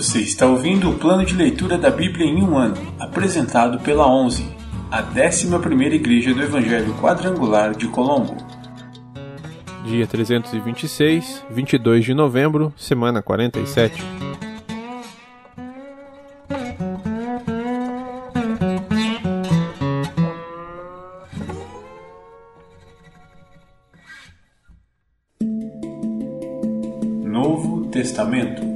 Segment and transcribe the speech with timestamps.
[0.00, 4.50] Você está ouvindo o plano de leitura da Bíblia em um ano, apresentado pela 11,
[4.90, 8.34] a 11ª Igreja do Evangelho Quadrangular de Colombo.
[9.84, 14.02] Dia 326, 22 de novembro, semana 47.
[27.22, 28.69] Novo Testamento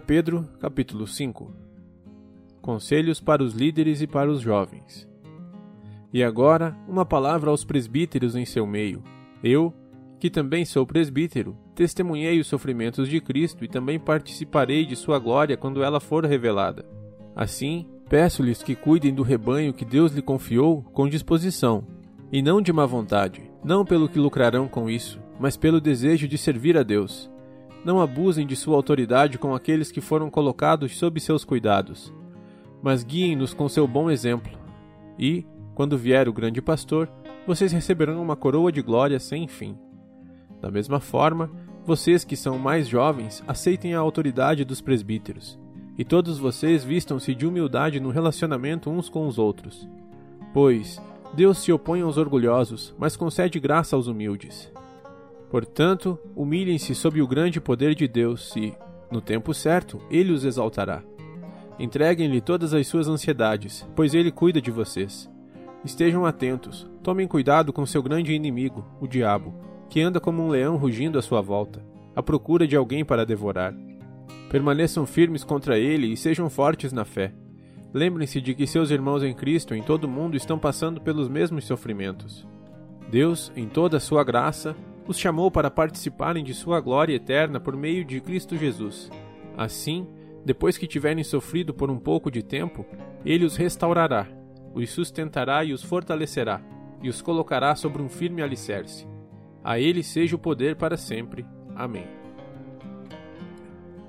[0.00, 1.52] Pedro, capítulo 5
[2.62, 5.06] Conselhos para os líderes e para os jovens.
[6.10, 9.04] E agora, uma palavra aos presbíteros em seu meio.
[9.42, 9.74] Eu,
[10.18, 15.54] que também sou presbítero, testemunhei os sofrimentos de Cristo e também participarei de sua glória
[15.54, 16.86] quando ela for revelada.
[17.36, 21.86] Assim, peço-lhes que cuidem do rebanho que Deus lhe confiou com disposição,
[22.32, 26.38] e não de má vontade, não pelo que lucrarão com isso, mas pelo desejo de
[26.38, 27.30] servir a Deus
[27.84, 32.12] não abusem de sua autoridade com aqueles que foram colocados sob seus cuidados,
[32.82, 34.52] mas guiem-nos com seu bom exemplo.
[35.18, 37.10] E, quando vier o grande pastor,
[37.46, 39.76] vocês receberão uma coroa de glória sem fim.
[40.60, 41.50] Da mesma forma,
[41.84, 45.58] vocês que são mais jovens, aceitem a autoridade dos presbíteros,
[45.98, 49.86] e todos vocês vistam-se de humildade no relacionamento uns com os outros.
[50.52, 51.00] Pois
[51.34, 54.72] Deus se opõe aos orgulhosos, mas concede graça aos humildes.
[55.54, 58.74] Portanto, humilhem-se sob o grande poder de Deus e,
[59.08, 61.00] no tempo certo, ele os exaltará.
[61.78, 65.30] Entreguem-lhe todas as suas ansiedades, pois ele cuida de vocês.
[65.84, 69.54] Estejam atentos, tomem cuidado com seu grande inimigo, o diabo,
[69.88, 73.72] que anda como um leão rugindo à sua volta, à procura de alguém para devorar.
[74.50, 77.32] Permaneçam firmes contra ele e sejam fortes na fé.
[77.92, 81.64] Lembrem-se de que seus irmãos em Cristo em todo o mundo estão passando pelos mesmos
[81.64, 82.44] sofrimentos.
[83.08, 84.74] Deus, em toda a sua graça,
[85.06, 89.10] os chamou para participarem de sua glória eterna por meio de Cristo Jesus.
[89.56, 90.06] Assim,
[90.44, 92.84] depois que tiverem sofrido por um pouco de tempo,
[93.24, 94.26] ele os restaurará,
[94.74, 96.60] os sustentará e os fortalecerá,
[97.02, 99.06] e os colocará sobre um firme alicerce.
[99.62, 101.46] A ele seja o poder para sempre.
[101.74, 102.06] Amém.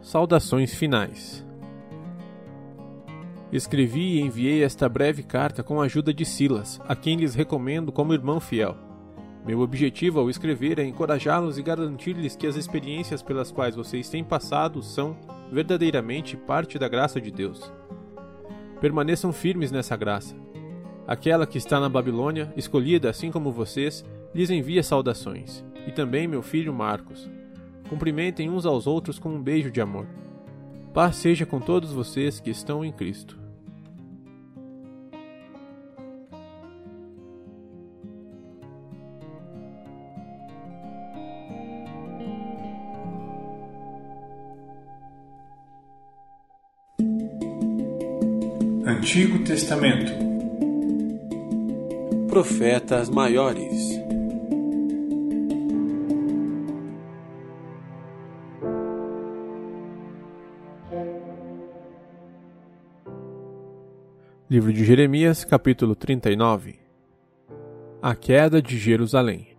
[0.00, 1.46] Saudações finais.
[3.52, 7.92] Escrevi e enviei esta breve carta com a ajuda de Silas, a quem lhes recomendo
[7.92, 8.91] como irmão fiel.
[9.44, 14.22] Meu objetivo ao escrever é encorajá-los e garantir-lhes que as experiências pelas quais vocês têm
[14.22, 15.16] passado são,
[15.50, 17.72] verdadeiramente, parte da graça de Deus.
[18.80, 20.36] Permaneçam firmes nessa graça.
[21.08, 26.42] Aquela que está na Babilônia, escolhida assim como vocês, lhes envia saudações, e também meu
[26.42, 27.28] filho Marcos.
[27.88, 30.06] Cumprimentem uns aos outros com um beijo de amor.
[30.94, 33.41] Paz seja com todos vocês que estão em Cristo.
[48.92, 50.12] Antigo Testamento.
[52.28, 53.98] Profetas Maiores.
[64.50, 66.78] Livro de Jeremias, capítulo 39
[68.02, 69.56] A queda de Jerusalém.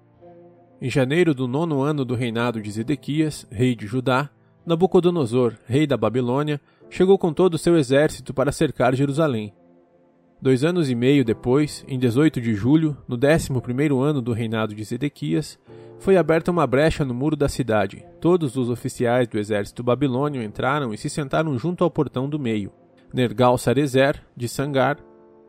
[0.79, 4.29] Em janeiro do nono ano do reinado de Zedequias, rei de Judá,
[4.63, 6.61] Nabucodonosor, rei da Babilônia,
[6.93, 9.51] chegou com todo o seu exército para cercar Jerusalém.
[10.39, 14.75] Dois anos e meio depois, em 18 de julho, no décimo primeiro ano do reinado
[14.75, 15.57] de Zedequias,
[15.97, 18.05] foi aberta uma brecha no muro da cidade.
[18.21, 22.71] Todos os oficiais do exército babilônio entraram e se sentaram junto ao portão do meio.
[23.11, 24.99] Nergal-Sarezer, de Sangar,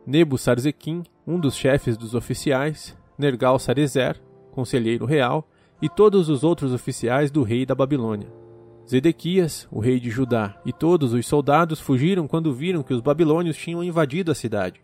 [0.07, 4.19] Nebu-Sarzequim, um dos chefes dos oficiais, Nergal-Sarezer,
[4.51, 5.47] conselheiro real,
[5.83, 8.44] e todos os outros oficiais do rei da Babilônia.
[8.89, 13.57] Zedequias, o rei de Judá, e todos os soldados fugiram quando viram que os babilônios
[13.57, 14.83] tinham invadido a cidade.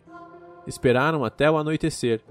[0.65, 2.21] Esperaram até o anoitecer.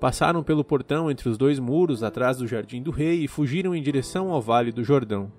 [0.00, 3.82] Passaram pelo portão entre os dois muros atrás do jardim do rei e fugiram em
[3.82, 5.32] direção ao vale do Jordão.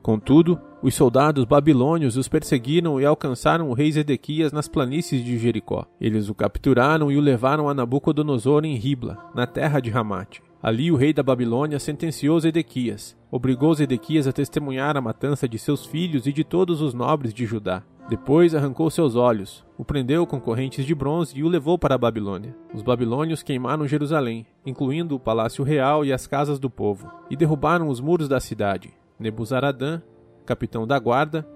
[0.00, 5.84] Contudo, os soldados babilônios os perseguiram e alcançaram o rei Zedequias nas planícies de Jericó.
[6.00, 10.40] Eles o capturaram e o levaram a Nabucodonosor em Ribla, na terra de Ramate.
[10.66, 15.86] Ali o rei da Babilônia sentenciou Zedequias, obrigou Zedequias a testemunhar a matança de seus
[15.86, 17.84] filhos e de todos os nobres de Judá.
[18.08, 21.98] Depois arrancou seus olhos, o prendeu com correntes de bronze e o levou para a
[21.98, 22.52] Babilônia.
[22.74, 27.88] Os babilônios queimaram Jerusalém, incluindo o palácio real e as casas do povo, e derrubaram
[27.88, 28.92] os muros da cidade.
[29.20, 30.02] Nebuzaradã,
[30.44, 31.46] capitão da guarda,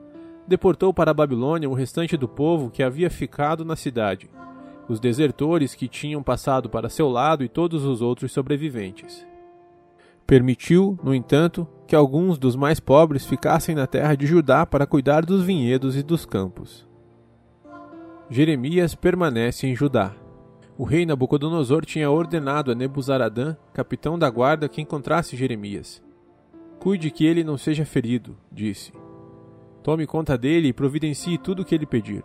[0.47, 4.31] deportou para a Babilônia o restante do povo que havia ficado na cidade,
[4.91, 9.25] os desertores que tinham passado para seu lado e todos os outros sobreviventes.
[10.27, 15.25] Permitiu, no entanto, que alguns dos mais pobres ficassem na terra de Judá para cuidar
[15.25, 16.89] dos vinhedos e dos campos.
[18.29, 20.13] Jeremias permanece em Judá.
[20.77, 26.03] O rei Nabucodonosor tinha ordenado a Nebuzaradã, capitão da guarda, que encontrasse Jeremias.
[26.81, 28.93] Cuide que ele não seja ferido, disse.
[29.85, 32.25] Tome conta dele e providencie tudo o que ele pedir.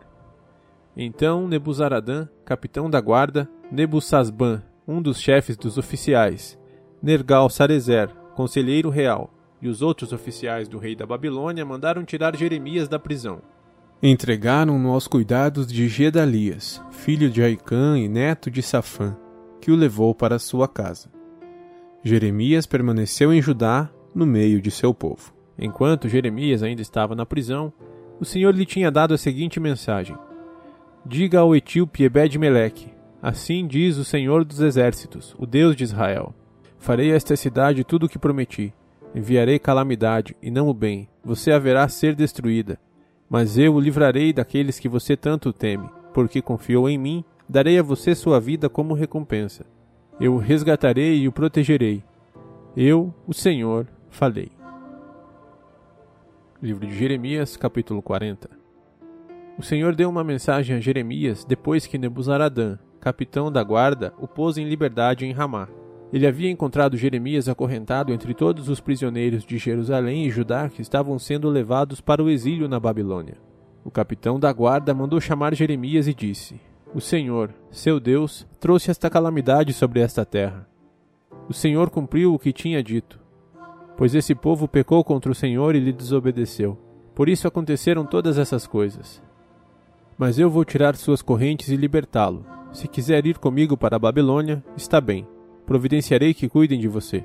[0.96, 6.58] Então Nebuzaradã, capitão da guarda, Nebusasban, um dos chefes dos oficiais,
[7.02, 13.00] Nergal-Sarezer, conselheiro real, e os outros oficiais do rei da Babilônia mandaram tirar Jeremias da
[13.00, 13.42] prisão.
[14.02, 19.18] Entregaram-no aos cuidados de Gedalias, filho de Aicã e neto de Safã,
[19.60, 21.10] que o levou para sua casa.
[22.04, 25.34] Jeremias permaneceu em Judá, no meio de seu povo.
[25.58, 27.74] Enquanto Jeremias ainda estava na prisão,
[28.20, 30.16] o Senhor lhe tinha dado a seguinte mensagem:
[31.08, 32.92] Diga ao etíope Ebed-Meleque:
[33.22, 36.34] Assim diz o Senhor dos Exércitos, o Deus de Israel:
[36.80, 38.74] Farei a esta cidade tudo o que prometi.
[39.14, 41.08] Enviarei calamidade, e não o bem.
[41.24, 42.80] Você haverá ser destruída,
[43.30, 47.84] mas eu o livrarei daqueles que você tanto teme, porque confiou em mim, darei a
[47.84, 49.64] você sua vida como recompensa.
[50.20, 52.04] Eu o resgatarei e o protegerei.
[52.76, 54.50] Eu, o Senhor, falei.
[56.60, 58.65] Livro de Jeremias, capítulo 40
[59.58, 64.58] O Senhor deu uma mensagem a Jeremias depois que Nebuzaradã, capitão da guarda, o pôs
[64.58, 65.70] em liberdade em Ramá.
[66.12, 71.18] Ele havia encontrado Jeremias acorrentado entre todos os prisioneiros de Jerusalém e Judá que estavam
[71.18, 73.38] sendo levados para o exílio na Babilônia.
[73.84, 76.60] O capitão da guarda mandou chamar Jeremias e disse:
[76.94, 80.68] O Senhor, seu Deus, trouxe esta calamidade sobre esta terra.
[81.48, 83.20] O Senhor cumpriu o que tinha dito,
[83.96, 86.78] pois esse povo pecou contra o Senhor e lhe desobedeceu.
[87.14, 89.24] Por isso aconteceram todas essas coisas.
[90.18, 92.46] Mas eu vou tirar suas correntes e libertá-lo.
[92.72, 95.28] Se quiser ir comigo para a Babilônia, está bem
[95.66, 97.24] providenciarei que cuidem de você.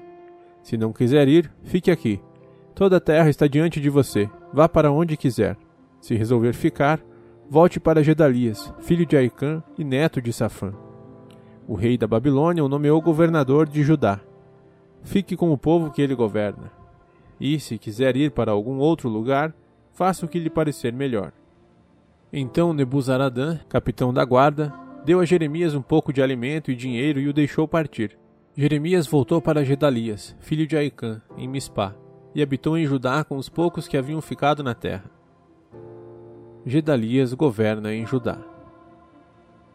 [0.63, 2.21] Se não quiser ir, fique aqui.
[2.75, 4.29] Toda a terra está diante de você.
[4.53, 5.57] Vá para onde quiser.
[6.01, 7.01] Se resolver ficar,
[7.49, 10.73] volte para Gedalias, filho de Aicã e neto de Safã.
[11.69, 14.21] O rei da Babilônia o nomeou governador de Judá.
[15.03, 16.73] Fique com o povo que ele governa.
[17.39, 19.55] E, se quiser ir para algum outro lugar,
[19.93, 21.33] faça o que lhe parecer melhor.
[22.33, 24.73] Então Nebuzaradã, capitão da guarda,
[25.05, 28.17] deu a Jeremias um pouco de alimento e dinheiro e o deixou partir.
[28.57, 31.95] Jeremias voltou para Gedalias, filho de Aicã, em Mispá,
[32.33, 35.11] e habitou em Judá com os poucos que haviam ficado na terra.
[36.65, 38.39] Gedalias governa em Judá.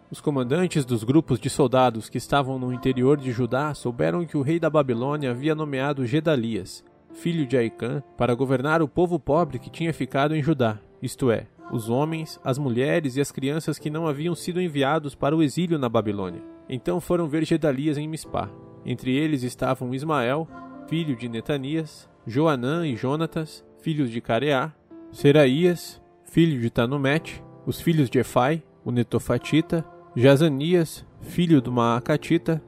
[0.09, 4.41] Os comandantes dos grupos de soldados que estavam no interior de Judá souberam que o
[4.41, 9.69] rei da Babilônia havia nomeado Gedalias, filho de Aicã, para governar o povo pobre que
[9.69, 14.07] tinha ficado em Judá, isto é, os homens, as mulheres e as crianças que não
[14.07, 16.43] haviam sido enviados para o exílio na Babilônia.
[16.69, 18.49] Então foram ver Gedalias em Mispá,
[18.85, 20.47] entre eles estavam Ismael,
[20.87, 24.71] filho de Netanias, Joanã e Jonatas, filhos de Careá,
[25.11, 29.85] Seraías, filho de Tanumete, os filhos de Efai, o Netofatita,
[30.15, 32.61] Jazanias, filho do Maacatita,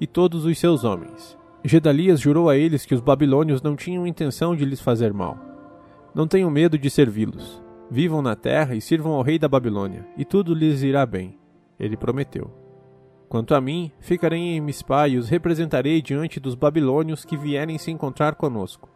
[0.00, 1.36] e todos os seus homens.
[1.64, 5.38] Gedalias jurou a eles que os babilônios não tinham intenção de lhes fazer mal.
[6.14, 7.63] Não tenham medo de servi-los.
[7.94, 11.38] Vivam na terra e sirvam ao rei da Babilônia, e tudo lhes irá bem.
[11.78, 12.50] Ele prometeu.
[13.28, 17.92] Quanto a mim, ficarei em Mispá e os representarei diante dos babilônios que vierem se
[17.92, 18.88] encontrar conosco.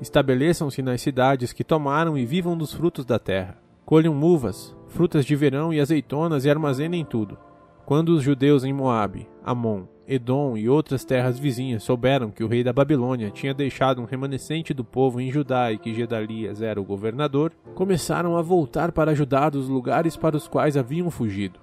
[0.00, 3.58] Estabeleçam-se nas cidades que tomaram e vivam dos frutos da terra.
[3.84, 7.36] Colham uvas, frutas de verão e azeitonas e armazenem tudo.
[7.84, 12.64] Quando os judeus em Moabe, Amon, Edom e outras terras vizinhas souberam que o rei
[12.64, 16.84] da Babilônia tinha deixado um remanescente do povo em Judá e que Gedalias era o
[16.84, 21.60] governador, começaram a voltar para Judá dos lugares para os quais haviam fugido.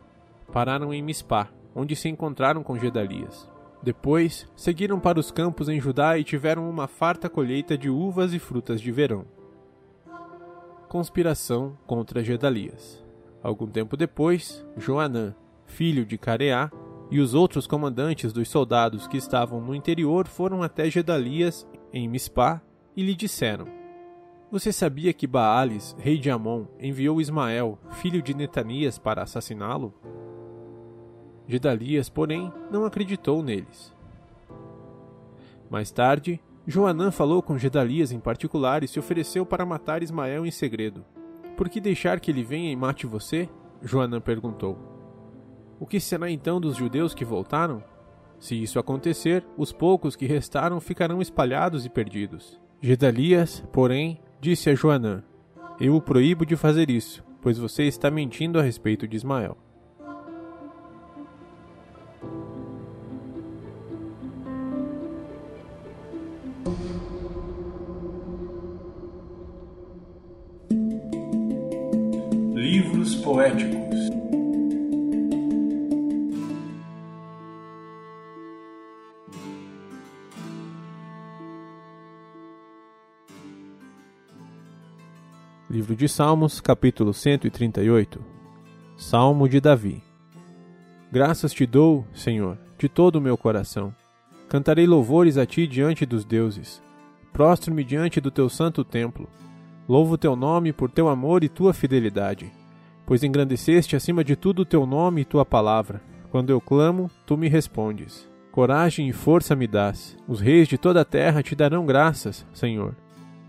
[0.54, 3.50] Pararam em Mispá, onde se encontraram com Gedalias.
[3.82, 8.38] Depois, seguiram para os campos em Judá e tiveram uma farta colheita de uvas e
[8.38, 9.26] frutas de verão.
[10.88, 13.04] Conspiração contra Gedalias.
[13.42, 15.34] Algum tempo depois, Joanã,
[15.66, 16.72] filho de Careá,
[17.16, 22.62] e os outros comandantes dos soldados que estavam no interior foram até Gedalias, em Mispá,
[22.94, 23.70] e lhe disseram:
[24.52, 29.94] Você sabia que Baales, rei de Amon, enviou Ismael, filho de Netanias, para assassiná-lo?
[31.48, 33.96] Gedalias, porém, não acreditou neles.
[35.70, 40.52] Mais tarde, Joanã falou com Gedalias em particular e se ofereceu para matar Ismael em
[40.52, 41.06] segredo.
[41.56, 43.48] Por que deixar que ele venha e mate você?
[43.82, 44.95] Joanã perguntou.
[45.80, 47.84] O que será então dos judeus que voltaram?
[48.40, 52.60] Se isso acontecer, os poucos que restaram ficarão espalhados e perdidos.
[52.82, 55.24] Gedalias, porém, disse a Joanã:
[55.80, 59.58] Eu o proíbo de fazer isso, pois você está mentindo a respeito de Ismael.
[72.54, 74.15] Livros poéticos
[85.76, 88.24] Livro de Salmos, capítulo 138
[88.96, 90.02] Salmo de Davi
[91.12, 93.94] Graças te dou, Senhor, de todo o meu coração.
[94.48, 96.82] Cantarei louvores a ti diante dos deuses.
[97.34, 99.28] Prostro-me diante do teu santo templo.
[99.86, 102.50] Louvo teu nome por teu amor e tua fidelidade,
[103.06, 106.02] pois engrandeceste acima de tudo o teu nome e tua palavra.
[106.32, 108.32] Quando eu clamo, tu me respondes.
[108.50, 110.16] Coragem e força me dás.
[110.26, 112.96] Os reis de toda a terra te darão graças, Senhor,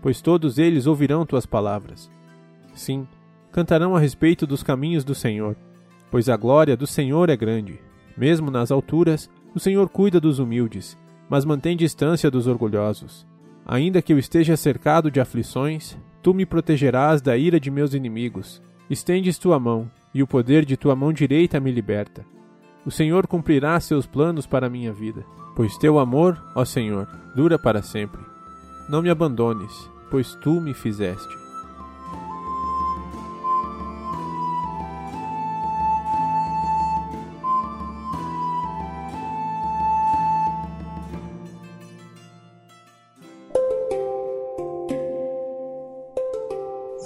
[0.01, 2.16] pois todos eles ouvirão tuas palavras.
[2.77, 3.07] Sim,
[3.51, 5.55] cantarão a respeito dos caminhos do Senhor,
[6.11, 7.79] pois a glória do Senhor é grande.
[8.15, 10.95] Mesmo nas alturas, o Senhor cuida dos humildes,
[11.27, 13.25] mas mantém distância dos orgulhosos.
[13.65, 18.61] Ainda que eu esteja cercado de aflições, tu me protegerás da ira de meus inimigos.
[18.89, 22.23] Estendes tua mão, e o poder de tua mão direita me liberta.
[22.85, 27.57] O Senhor cumprirá seus planos para a minha vida, pois teu amor, ó Senhor, dura
[27.57, 28.21] para sempre.
[28.87, 31.46] Não me abandones, pois tu me fizeste.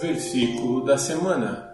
[0.02, 1.72] Versículo da semana.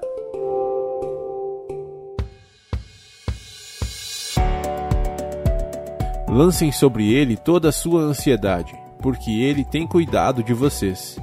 [6.28, 11.18] Lancem sobre ele toda a sua ansiedade, porque ele tem cuidado de vocês.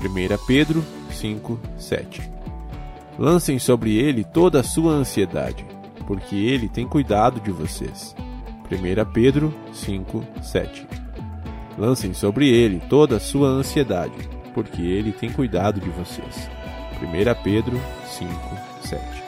[0.00, 2.22] 1 Pedro 5, 7
[3.18, 5.62] Lancem sobre ele toda a sua ansiedade,
[6.06, 8.16] porque ele tem cuidado de vocês.
[8.72, 10.88] 1 Pedro 5, 7
[11.76, 16.48] Lancem sobre ele toda a sua ansiedade, porque ele tem cuidado de vocês.
[17.02, 18.32] 1 Pedro 5,
[18.80, 19.25] 7